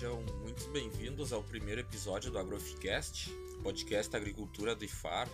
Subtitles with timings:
[0.00, 3.30] Sejam muito bem-vindos ao primeiro episódio do Agroficast,
[3.62, 5.28] podcast Agricultura do IFAR.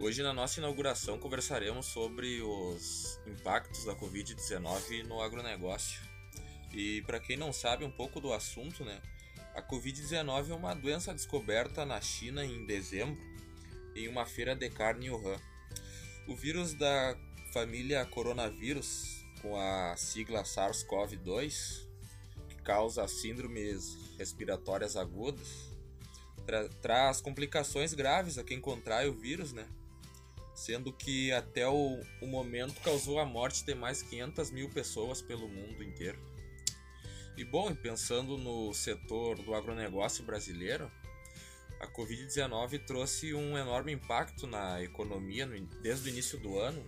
[0.00, 6.00] Hoje, na nossa inauguração, conversaremos sobre os impactos da Covid-19 no agronegócio.
[6.72, 8.98] E para quem não sabe um pouco do assunto, né,
[9.54, 13.22] a Covid-19 é uma doença descoberta na China em dezembro,
[13.94, 15.38] em uma feira de carne em Wuhan.
[16.26, 17.14] O vírus da
[17.52, 21.83] família coronavírus, com a sigla SARS-CoV-2, que
[22.64, 25.68] causa síndromes respiratórias agudas,
[26.46, 29.66] tra traz complicações graves a quem contrai o vírus, né?
[30.54, 35.48] Sendo que até o, o momento causou a morte de mais 500 mil pessoas pelo
[35.48, 36.18] mundo inteiro.
[37.36, 40.90] E bom, pensando no setor do agronegócio brasileiro,
[41.80, 45.46] a Covid-19 trouxe um enorme impacto na economia
[45.82, 46.82] desde o início do ano,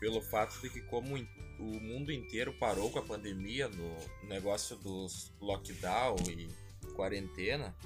[0.00, 1.14] pelo fato de que como
[1.58, 6.48] o mundo inteiro parou com a pandemia no negócio dos lockdown e
[6.94, 7.76] quarentena,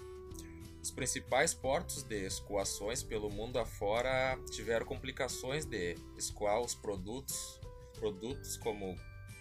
[0.80, 7.58] os principais portos de escoações pelo mundo afora tiveram complicações de escoar os produtos,
[7.98, 8.96] produtos como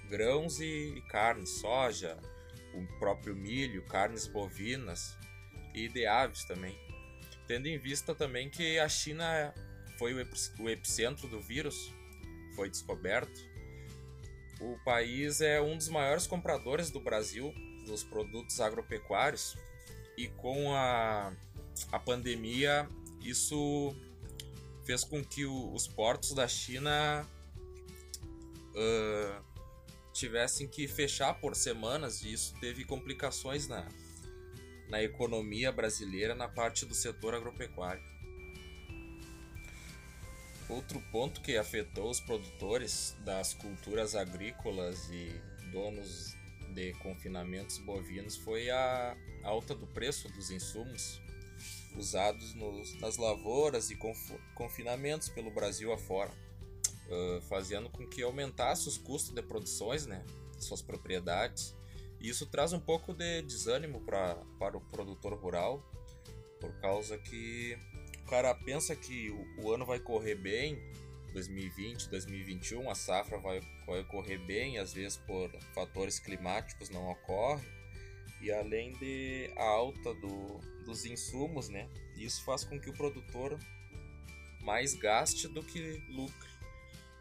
[0.09, 2.17] grãos e carne, soja,
[2.73, 5.15] o próprio milho, carnes bovinas
[5.75, 6.75] e de aves também.
[7.47, 9.53] Tendo em vista também que a China
[9.99, 11.91] foi o epicentro do vírus,
[12.55, 13.41] foi descoberto.
[14.59, 17.53] O país é um dos maiores compradores do Brasil
[17.85, 19.57] dos produtos agropecuários
[20.17, 21.33] e com a,
[21.91, 22.87] a pandemia
[23.21, 23.95] isso
[24.85, 27.27] fez com que o, os portos da China
[28.75, 29.43] uh,
[30.13, 33.87] tivessem que fechar por semanas e isso teve complicações na,
[34.89, 38.03] na economia brasileira na parte do setor agropecuário.
[40.73, 45.39] Outro ponto que afetou os produtores das culturas agrícolas e
[45.71, 46.35] donos
[46.73, 51.21] de confinamentos bovinos foi a alta do preço dos insumos
[51.95, 53.97] usados nos, nas lavouras e
[54.55, 60.25] confinamentos pelo Brasil afora uh, fazendo com que aumentasse os custos de produções, né,
[60.57, 61.75] suas propriedades.
[62.19, 65.83] E isso traz um pouco de desânimo pra, para o produtor rural,
[66.59, 67.77] por causa que
[68.23, 70.81] o cara pensa que o, o ano vai correr bem,
[71.33, 77.67] 2020, 2021, a safra vai, vai correr bem, às vezes por fatores climáticos não ocorre,
[78.41, 81.89] e além de a alta do, dos insumos, né?
[82.15, 83.57] Isso faz com que o produtor
[84.61, 86.49] mais gaste do que lucre.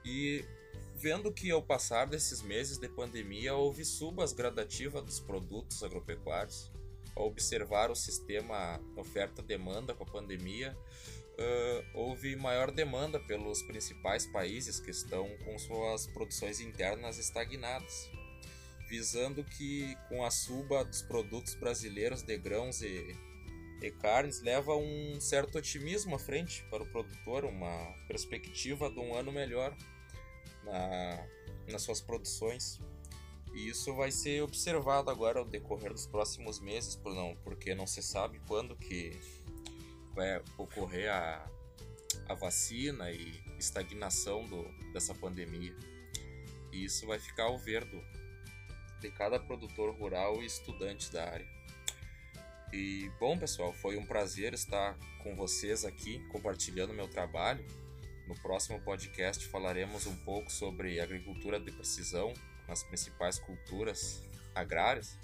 [0.04, 0.44] E
[0.96, 6.70] vendo que ao passar desses meses de pandemia houve subas gradativas dos produtos agropecuários,
[7.14, 10.76] observar o sistema oferta-demanda com a pandemia,
[11.38, 18.10] uh, houve maior demanda pelos principais países que estão com suas produções internas estagnadas,
[18.88, 23.16] visando que com a suba dos produtos brasileiros de grãos e,
[23.80, 29.14] e carnes leva um certo otimismo à frente para o produtor, uma perspectiva de um
[29.14, 29.76] ano melhor
[30.64, 31.26] na,
[31.70, 32.80] nas suas produções.
[33.54, 37.86] E isso vai ser observado agora ao decorrer dos próximos meses, por não, porque não
[37.86, 39.12] se sabe quando que
[40.14, 41.46] vai ocorrer a,
[42.28, 44.62] a vacina e estagnação do,
[44.92, 45.74] dessa pandemia.
[46.72, 48.02] E isso vai ficar ao ver do,
[49.00, 51.46] de cada produtor rural e estudante da área.
[52.72, 57.62] E bom, pessoal, foi um prazer estar com vocês aqui compartilhando meu trabalho
[58.26, 62.32] no próximo podcast falaremos um pouco sobre agricultura de precisão
[62.68, 64.22] nas principais culturas
[64.54, 65.18] agrárias.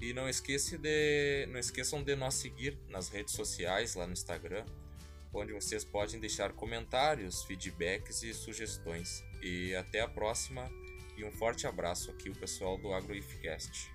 [0.00, 4.64] E não, esqueça de, não esqueçam de nos seguir nas redes sociais, lá no Instagram,
[5.32, 9.22] onde vocês podem deixar comentários, feedbacks e sugestões.
[9.42, 10.70] E até a próxima
[11.20, 13.90] e um forte abraço aqui o pessoal do AgroIfCast.